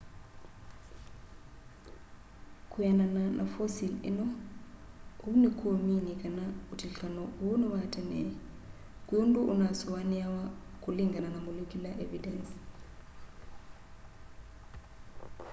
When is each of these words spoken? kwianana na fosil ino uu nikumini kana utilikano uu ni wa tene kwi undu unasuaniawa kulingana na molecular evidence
kwianana 2.71 3.23
na 3.37 3.45
fosil 3.53 3.93
ino 4.09 4.25
uu 5.25 5.35
nikumini 5.41 6.13
kana 6.21 6.43
utilikano 6.73 7.23
uu 7.43 7.55
ni 7.61 7.67
wa 7.73 7.81
tene 7.93 8.19
kwi 9.05 9.15
undu 9.23 9.41
unasuaniawa 9.53 10.43
kulingana 10.83 11.29
na 11.33 11.39
molecular 11.47 11.95
evidence 12.05 12.51